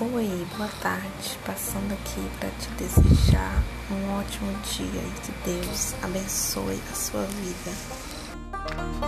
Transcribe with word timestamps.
Oi, 0.00 0.46
boa 0.56 0.70
tarde. 0.80 1.36
Passando 1.44 1.92
aqui 1.92 2.30
para 2.38 2.50
te 2.50 2.70
desejar 2.78 3.64
um 3.90 4.20
ótimo 4.20 4.52
dia 4.62 5.02
e 5.02 5.10
que 5.20 5.32
Deus 5.44 5.92
abençoe 6.04 6.80
a 6.88 6.94
sua 6.94 7.24
vida. 7.24 9.07